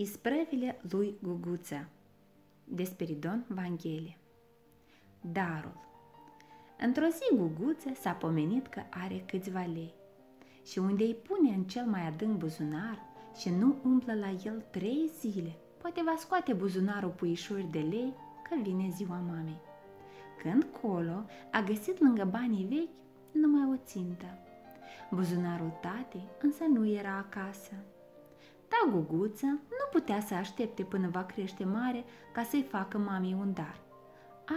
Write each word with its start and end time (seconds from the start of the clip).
Isprăvile 0.00 0.80
lui 0.90 1.14
Guguță 1.22 1.88
de 2.64 2.84
Spiridon 2.84 3.44
Vanghele 3.48 4.16
Darul 5.20 5.80
Într-o 6.78 7.06
zi 7.06 7.36
Guguță 7.36 7.90
s-a 8.00 8.12
pomenit 8.12 8.66
că 8.66 8.82
are 8.90 9.24
câțiva 9.26 9.60
lei 9.74 9.94
și 10.64 10.78
unde 10.78 11.04
îi 11.04 11.14
pune 11.14 11.54
în 11.54 11.62
cel 11.64 11.84
mai 11.84 12.06
adânc 12.06 12.38
buzunar 12.38 12.98
și 13.36 13.50
nu 13.50 13.74
umplă 13.84 14.14
la 14.14 14.30
el 14.44 14.64
trei 14.70 15.10
zile, 15.18 15.56
poate 15.76 16.02
va 16.04 16.14
scoate 16.18 16.52
buzunarul 16.52 17.10
puișori 17.10 17.70
de 17.70 17.80
lei 17.80 18.14
că 18.48 18.56
vine 18.62 18.88
ziua 18.90 19.16
mamei. 19.16 19.60
Când 20.42 20.66
colo 20.80 21.24
a 21.50 21.62
găsit 21.62 22.00
lângă 22.00 22.24
banii 22.24 22.64
vechi 22.64 22.96
numai 23.32 23.78
o 23.78 23.82
țintă. 23.84 24.38
Buzunarul 25.10 25.78
tatei 25.80 26.28
însă 26.42 26.64
nu 26.64 26.86
era 26.86 27.16
acasă. 27.16 27.72
Da, 28.70 28.90
guguță 28.92 29.46
nu 29.46 29.86
putea 29.92 30.20
să 30.20 30.34
aștepte 30.34 30.82
până 30.82 31.08
va 31.08 31.24
crește 31.24 31.64
mare 31.64 32.04
ca 32.32 32.42
să-i 32.42 32.66
facă 32.70 32.98
mamei 32.98 33.36
un 33.40 33.52
dar. 33.52 33.80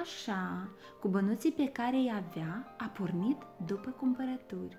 Așa, 0.02 0.70
cu 1.00 1.08
bănuții 1.08 1.52
pe 1.52 1.68
care 1.68 1.96
îi 1.96 2.14
avea, 2.16 2.76
a 2.78 2.86
pornit 2.86 3.38
după 3.66 3.90
cumpărături. 3.90 4.78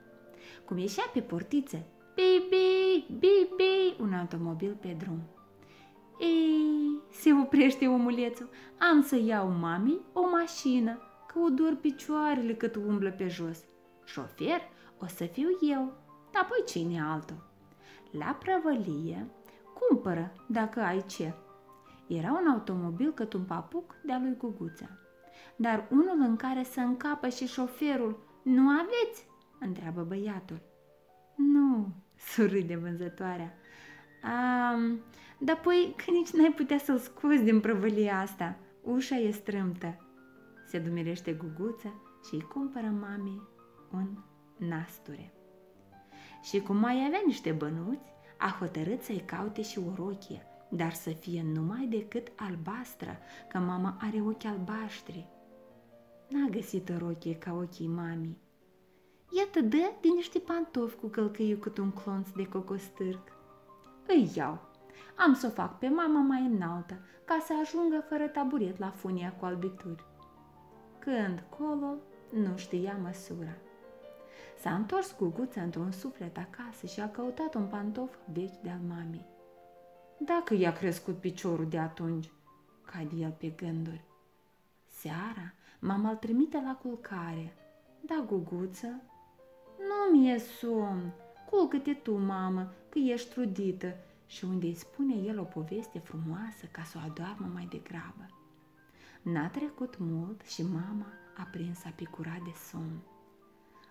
Cum 0.64 0.78
ieșea 0.78 1.04
pe 1.12 1.20
portiță, 1.20 1.86
bibi, 2.14 3.06
bibi, 3.18 4.00
un 4.00 4.12
automobil 4.12 4.76
pe 4.80 4.96
drum. 4.98 5.22
Ei, 6.20 7.00
se 7.10 7.32
oprește 7.32 7.86
omulețul, 7.86 8.48
am 8.78 9.02
să 9.02 9.16
iau 9.16 9.48
mami 9.48 10.00
o 10.12 10.28
mașină, 10.28 10.98
că 11.26 11.38
o 11.38 11.48
dor 11.48 11.74
picioarele 11.80 12.54
cât 12.54 12.74
umblă 12.74 13.10
pe 13.10 13.28
jos. 13.28 13.64
Șofer 14.04 14.60
o 14.98 15.06
să 15.06 15.24
fiu 15.24 15.48
eu, 15.70 15.92
dar 16.32 16.42
apoi 16.42 16.62
cine 16.66 17.02
altul? 17.02 17.53
La 18.18 18.38
prăvălie, 18.40 19.26
cumpără 19.74 20.32
dacă 20.48 20.80
ai 20.80 21.04
ce. 21.06 21.34
Era 22.06 22.40
un 22.42 22.46
automobil 22.46 23.12
cât 23.12 23.32
un 23.32 23.44
papuc 23.44 23.94
de-a 24.04 24.18
lui 24.18 24.36
Guguța. 24.36 24.88
Dar 25.56 25.86
unul 25.90 26.16
în 26.18 26.36
care 26.36 26.62
să 26.62 26.80
încapă 26.80 27.28
și 27.28 27.46
șoferul, 27.46 28.18
nu 28.42 28.68
aveți? 28.68 29.26
întreabă 29.60 30.02
băiatul. 30.02 30.60
Nu, 31.36 31.94
surâde 32.32 32.76
vânzătoarea. 32.76 33.52
Um, 34.24 35.00
dar 35.38 35.60
păi 35.60 35.94
că 35.96 36.10
nici 36.10 36.30
n-ai 36.30 36.52
putea 36.56 36.78
să-l 36.78 36.98
scoți 36.98 37.42
din 37.42 37.60
prăvălia 37.60 38.18
asta. 38.18 38.56
Ușa 38.82 39.16
e 39.16 39.30
strâmtă. 39.30 39.96
Se 40.66 40.78
dumirește 40.78 41.32
guguța 41.32 41.92
și 42.28 42.34
îi 42.34 42.40
cumpără 42.52 42.86
mamei 42.86 43.42
un 43.92 44.08
nasture. 44.68 45.32
Și 46.44 46.60
cum 46.60 46.76
mai 46.76 47.04
avea 47.06 47.22
niște 47.26 47.52
bănuți, 47.52 48.12
a 48.38 48.56
hotărât 48.58 49.02
să-i 49.02 49.22
caute 49.26 49.62
și 49.62 49.78
o 49.78 49.94
rochie, 49.94 50.46
dar 50.68 50.92
să 50.92 51.10
fie 51.10 51.44
numai 51.54 51.86
decât 51.86 52.32
albastră, 52.36 53.18
că 53.48 53.58
mama 53.58 53.96
are 54.00 54.20
ochi 54.20 54.44
albaștri. 54.44 55.26
N-a 56.28 56.48
găsit 56.50 56.88
o 56.88 56.98
rochie 56.98 57.34
ca 57.34 57.52
ochii 57.52 57.86
mamii. 57.86 58.38
Iată 59.38 59.60
dă 59.60 59.92
din 60.00 60.14
niște 60.14 60.38
pantofi 60.38 60.96
cu 60.96 61.06
călcăiu 61.06 61.56
cât 61.56 61.78
un 61.78 61.90
clonț 61.90 62.28
de 62.28 62.48
cocostârc. 62.48 63.32
Îi 64.06 64.30
iau. 64.34 64.58
Am 65.16 65.34
să 65.34 65.46
o 65.46 65.50
fac 65.50 65.78
pe 65.78 65.88
mama 65.88 66.20
mai 66.20 66.40
înaltă, 66.40 66.94
ca 67.24 67.38
să 67.46 67.52
ajungă 67.60 68.04
fără 68.08 68.26
taburet 68.26 68.78
la 68.78 68.90
funia 68.90 69.32
cu 69.32 69.44
albituri. 69.44 70.04
Când 70.98 71.44
colo, 71.58 71.94
nu 72.32 72.56
știa 72.56 72.98
măsura. 73.02 73.56
S-a 74.60 74.74
întors 74.74 75.10
cu 75.10 75.24
guța 75.26 75.62
într-un 75.62 75.92
suflet 75.92 76.36
acasă 76.36 76.86
și 76.86 77.00
a 77.00 77.10
căutat 77.10 77.54
un 77.54 77.66
pantof 77.66 78.14
vechi 78.32 78.60
de-al 78.62 78.80
mamei. 78.88 79.26
Dacă 80.18 80.54
i-a 80.54 80.72
crescut 80.72 81.16
piciorul 81.16 81.68
de 81.68 81.78
atunci, 81.78 82.30
cade 82.84 83.16
el 83.16 83.34
pe 83.38 83.46
gânduri. 83.46 84.04
Seara, 84.88 85.54
mama 85.78 86.10
îl 86.10 86.16
trimite 86.16 86.62
la 86.64 86.76
culcare. 86.82 87.54
Da, 88.00 88.24
guguță, 88.28 89.02
nu 89.78 90.18
mi-e 90.18 90.38
somn. 90.38 91.12
Culcă-te 91.50 91.92
tu, 91.92 92.18
mamă, 92.18 92.72
că 92.88 92.98
ești 92.98 93.30
trudită 93.30 93.96
și 94.26 94.44
unde 94.44 94.66
îi 94.66 94.74
spune 94.74 95.14
el 95.14 95.38
o 95.38 95.44
poveste 95.44 95.98
frumoasă 95.98 96.66
ca 96.70 96.82
să 96.82 96.98
o 96.98 97.06
adoarmă 97.06 97.50
mai 97.52 97.68
degrabă. 97.70 98.28
N-a 99.22 99.48
trecut 99.48 99.98
mult 99.98 100.40
și 100.40 100.62
mama 100.62 101.06
a 101.36 101.48
prins 101.50 101.84
a 101.84 101.92
picurat 101.96 102.40
de 102.42 102.52
somn. 102.70 103.00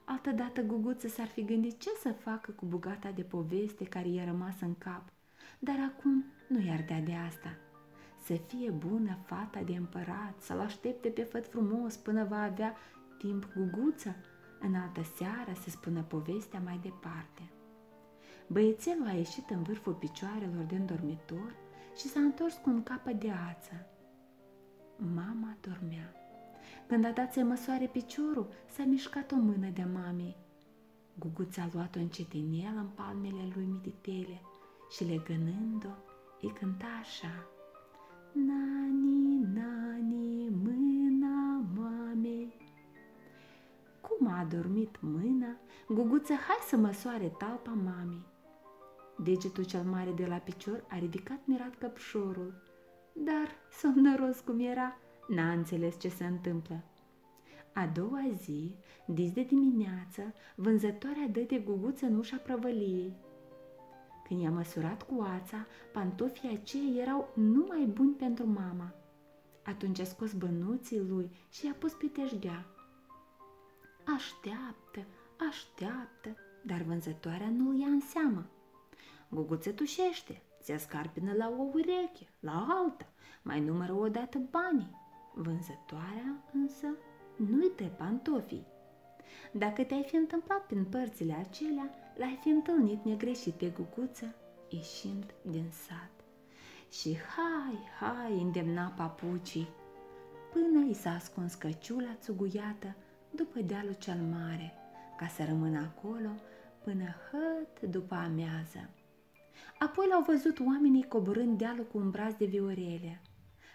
Altădată 0.05 0.61
guguță 0.61 1.07
s-ar 1.07 1.27
fi 1.27 1.45
gândit 1.45 1.79
ce 1.79 1.89
să 2.01 2.11
facă 2.11 2.51
cu 2.51 2.65
bugata 2.65 3.11
de 3.11 3.21
poveste 3.21 3.83
care 3.83 4.07
i-a 4.07 4.25
rămas 4.25 4.55
în 4.61 4.75
cap, 4.77 5.03
dar 5.59 5.75
acum 5.93 6.25
nu 6.47 6.61
i-ar 6.65 6.83
dea 6.87 6.99
de 6.99 7.13
asta. 7.13 7.57
Să 8.23 8.33
fie 8.33 8.69
bună 8.69 9.17
fata 9.25 9.61
de 9.61 9.75
împărat, 9.75 10.33
să-l 10.39 10.59
aștepte 10.59 11.09
pe 11.09 11.23
făt 11.23 11.47
frumos 11.47 11.95
până 11.95 12.23
va 12.23 12.41
avea 12.41 12.75
timp 13.17 13.47
guguță, 13.55 14.15
în 14.59 14.75
altă 14.75 15.01
seară 15.15 15.53
să 15.63 15.69
spună 15.69 16.01
povestea 16.01 16.59
mai 16.63 16.79
departe. 16.81 17.41
Băiețelul 18.47 19.07
a 19.07 19.11
ieșit 19.11 19.49
în 19.49 19.63
vârful 19.63 19.93
picioarelor 19.93 20.63
din 20.63 20.85
dormitor 20.85 21.55
și 21.95 22.07
s-a 22.07 22.19
întors 22.19 22.53
cu 22.53 22.69
un 22.69 22.83
capăt 22.83 23.19
de 23.19 23.31
ață. 23.31 23.87
Mama 24.97 25.57
dormea. 25.61 26.22
Când 26.87 27.05
a 27.05 27.11
dat 27.11 27.33
să 27.33 27.43
măsoare 27.43 27.85
piciorul, 27.85 28.47
s-a 28.69 28.83
mișcat 28.83 29.31
o 29.31 29.35
mână 29.35 29.67
de 29.73 29.87
mamei. 29.93 30.35
Guguța 31.19 31.61
a 31.61 31.69
luat-o 31.73 31.99
încetinel 31.99 32.73
în 32.77 32.87
palmele 32.95 33.51
lui 33.55 33.65
mititele 33.65 34.41
și 34.89 35.03
legănând-o, 35.03 35.95
îi 36.41 36.49
cânta 36.49 36.85
așa. 37.01 37.47
Nani, 38.31 39.47
nani, 39.53 40.49
mâna 40.49 41.65
mamei. 41.75 42.53
Cum 44.01 44.27
a 44.27 44.39
adormit 44.39 45.01
mâna, 45.01 45.57
Guguță 45.87 46.33
hai 46.33 46.59
să 46.67 46.75
măsoare 46.75 47.33
talpa 47.37 47.71
mamei. 47.71 48.25
Degetul 49.17 49.63
cel 49.63 49.83
mare 49.83 50.11
de 50.11 50.25
la 50.25 50.35
picior 50.35 50.83
a 50.89 50.97
ridicat 50.97 51.39
mirat 51.45 51.75
căpșorul, 51.75 52.53
dar, 53.13 53.47
somnoros 53.71 54.39
cum 54.39 54.59
era, 54.59 54.97
n-a 55.27 55.51
înțeles 55.51 55.99
ce 55.99 56.09
se 56.09 56.25
întâmplă. 56.25 56.83
A 57.73 57.85
doua 57.85 58.29
zi, 58.35 58.75
dis 59.05 59.31
de 59.31 59.43
dimineață, 59.43 60.33
vânzătoarea 60.55 61.27
dă 61.27 61.39
de 61.39 61.57
guguță 61.57 62.05
în 62.05 62.17
ușa 62.17 62.37
prăvăliei. 62.37 63.13
Când 64.27 64.41
i-a 64.41 64.49
măsurat 64.49 65.03
cu 65.03 65.21
ața, 65.21 65.65
pantofii 65.93 66.59
aceia 66.61 67.01
erau 67.01 67.29
numai 67.35 67.85
buni 67.85 68.13
pentru 68.13 68.47
mama. 68.47 68.93
Atunci 69.63 69.99
a 69.99 70.03
scos 70.03 70.33
bănuții 70.33 70.99
lui 70.99 71.31
și 71.49 71.65
i-a 71.65 71.75
pus 71.79 71.93
pe 71.93 72.05
teșghea. 72.05 72.65
Așteaptă, 74.15 75.05
așteaptă, 75.49 76.35
dar 76.61 76.81
vânzătoarea 76.81 77.49
nu-l 77.49 77.79
ia 77.79 77.87
în 77.87 77.99
seamă. 77.99 78.45
Guguță 79.29 79.71
tușește, 79.71 80.41
se 80.61 80.77
scarpină 80.77 81.33
la 81.33 81.49
o 81.49 81.61
ureche, 81.73 82.27
la 82.39 82.65
alta, 82.69 83.07
mai 83.41 83.59
numără 83.59 83.93
odată 83.93 84.41
banii. 84.51 85.01
Vânzătoarea 85.33 86.43
însă 86.53 86.87
nu-i 87.35 87.71
dă 87.75 87.85
pantofii. 87.97 88.65
Dacă 89.51 89.83
te-ai 89.83 90.03
fi 90.03 90.15
întâmplat 90.15 90.65
prin 90.65 90.85
părțile 90.85 91.33
acelea, 91.33 91.89
l-ai 92.17 92.39
fi 92.41 92.49
întâlnit 92.49 93.05
negreșit 93.05 93.53
pe 93.53 93.69
guguță, 93.69 94.35
ieșind 94.69 95.33
din 95.41 95.65
sat. 95.71 96.11
Și 96.91 97.17
hai, 97.17 97.77
hai, 97.99 98.41
îndemna 98.41 98.93
papucii, 98.97 99.67
până 100.51 100.85
i 100.89 100.93
s-a 100.93 101.11
ascuns 101.11 101.53
căciula 101.53 102.15
țuguiată 102.21 102.95
după 103.35 103.59
dealul 103.59 103.93
cel 103.93 104.19
mare, 104.31 104.73
ca 105.17 105.27
să 105.27 105.43
rămână 105.43 105.79
acolo 105.79 106.29
până 106.83 107.15
hăt 107.31 107.89
după 107.89 108.15
amiază. 108.15 108.89
Apoi 109.79 110.07
l-au 110.07 110.23
văzut 110.27 110.59
oamenii 110.59 111.07
coborând 111.07 111.57
dealul 111.57 111.85
cu 111.85 111.97
un 111.97 112.09
braț 112.09 112.37
de 112.37 112.45
viorele. 112.45 113.21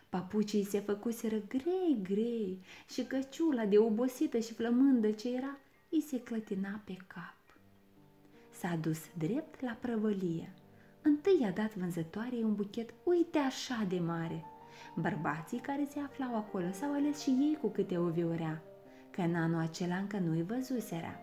Papucii 0.09 0.65
se 0.65 0.81
făcuseră 0.81 1.37
grei, 1.49 1.99
grei 2.03 2.59
și 2.89 3.03
căciula 3.03 3.65
de 3.65 3.79
obosită 3.79 4.39
și 4.39 4.55
flămândă 4.55 5.11
ce 5.11 5.35
era, 5.35 5.59
îi 5.91 6.01
se 6.01 6.21
clătina 6.21 6.81
pe 6.85 6.97
cap. 7.07 7.37
S-a 8.51 8.79
dus 8.81 8.99
drept 9.19 9.61
la 9.61 9.77
prăvălie. 9.81 10.53
Întâi 11.03 11.39
i-a 11.41 11.51
dat 11.51 11.75
vânzătoarei 11.75 12.43
un 12.43 12.55
buchet 12.55 12.95
uite 13.05 13.39
așa 13.39 13.87
de 13.89 13.99
mare. 13.99 14.45
Bărbații 14.95 15.59
care 15.59 15.89
se 15.91 16.01
aflau 16.01 16.37
acolo 16.37 16.67
s-au 16.73 16.93
ales 16.93 17.21
și 17.21 17.31
ei 17.31 17.59
cu 17.61 17.69
câte 17.69 17.99
o 17.99 18.09
viorea, 18.09 18.63
că 19.11 19.21
în 19.21 19.35
anul 19.35 19.61
acela 19.61 19.97
încă 19.97 20.19
nu-i 20.19 20.43
văzuseră. 20.43 21.21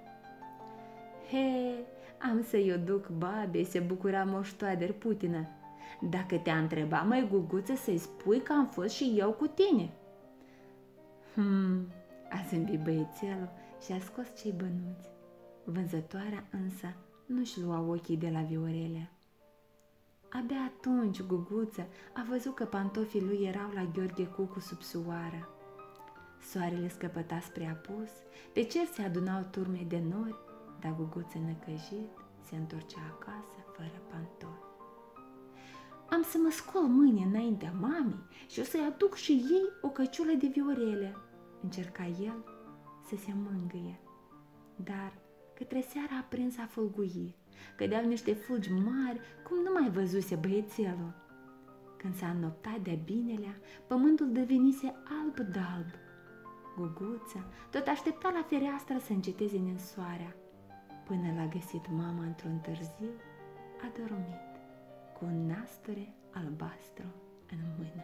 He, 1.29 1.75
am 2.17 2.43
să-i 2.43 2.71
o 2.71 2.77
duc 2.77 3.09
babe, 3.09 3.63
se 3.63 3.79
bucura 3.79 4.23
moștoader 4.23 4.93
Putină. 4.93 5.47
Dacă 6.09 6.37
te-a 6.37 6.57
întrebat 6.57 7.07
mai 7.07 7.27
guguță 7.31 7.75
să-i 7.75 7.97
spui 7.97 8.41
că 8.41 8.53
am 8.53 8.67
fost 8.67 8.93
și 8.95 9.15
eu 9.17 9.31
cu 9.31 9.47
tine. 9.47 9.93
Hmm, 11.33 11.87
a 12.29 12.45
zâmbit 12.49 12.83
băiețelul 12.83 13.49
și 13.85 13.91
a 13.91 13.99
scos 13.99 14.25
cei 14.41 14.51
bănuți. 14.51 15.09
Vânzătoarea 15.63 16.43
însă 16.51 16.87
nu-și 17.25 17.61
lua 17.61 17.79
ochii 17.79 18.17
de 18.17 18.29
la 18.29 18.41
Viorele. 18.41 19.09
Abia 20.29 20.71
atunci 20.75 21.21
Guguță 21.21 21.87
a 22.13 22.25
văzut 22.29 22.55
că 22.55 22.65
pantofii 22.65 23.21
lui 23.21 23.43
erau 23.43 23.69
la 23.73 23.89
Gheorghe 23.93 24.25
Cucu 24.25 24.59
sub 24.59 24.81
suoară. 24.81 25.49
Soarele 26.51 26.87
scăpăta 26.87 27.39
spre 27.39 27.65
apus, 27.65 28.09
pe 28.53 28.63
cer 28.63 28.85
se 28.85 29.01
adunau 29.01 29.47
turme 29.51 29.85
de 29.87 30.01
nori, 30.09 30.35
dar 30.79 30.95
Guguță 30.95 31.37
năcăjit 31.37 32.09
se 32.41 32.55
întorcea 32.55 32.99
acasă 33.13 33.57
fără 33.75 34.01
pantofi. 34.09 34.64
Am 36.09 36.23
să 36.23 36.37
mă 36.37 36.49
scol 36.49 36.81
mâine 36.81 37.23
înaintea 37.25 37.73
mamei 37.79 38.25
și 38.47 38.59
o 38.59 38.63
să-i 38.63 38.91
aduc 38.93 39.15
și 39.15 39.31
ei 39.31 39.69
o 39.81 39.89
căciulă 39.89 40.31
de 40.33 40.47
viorele, 40.47 41.15
încerca 41.61 42.05
el 42.05 42.43
să 43.07 43.15
se 43.15 43.33
mângâie. 43.33 43.99
Dar 44.75 45.13
către 45.53 45.81
seara 45.81 46.17
aprins 46.19 46.57
a 46.57 46.65
fălguit, 46.65 47.35
cădeau 47.77 48.05
niște 48.05 48.33
fulgi 48.33 48.71
mari, 48.71 49.19
cum 49.47 49.57
nu 49.63 49.71
mai 49.79 49.89
văzuse 49.89 50.35
băiețelul. 50.35 51.13
Când 51.97 52.15
s-a 52.15 52.27
înnoptat 52.27 52.79
de 52.79 52.99
binelea, 53.05 53.59
pământul 53.87 54.31
devenise 54.31 54.93
alb-dalb. 55.19 55.87
Guguța 56.77 57.45
tot 57.71 57.87
aștepta 57.87 58.29
la 58.29 58.43
fereastră 58.47 58.97
să 58.97 59.11
înceteze 59.11 59.57
ninsoarea, 59.57 60.35
până 61.05 61.33
l-a 61.35 61.47
găsit 61.47 61.89
mama 61.89 62.23
într-un 62.23 62.57
târziu, 62.57 63.11
a 63.81 63.91
dormit, 63.97 64.54
cu 65.19 65.25
un 65.25 65.45
nasture 65.45 66.13
albastru 66.33 67.05
în 67.51 67.59
mână. 67.77 68.03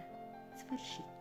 Sfârșit. 0.58 1.21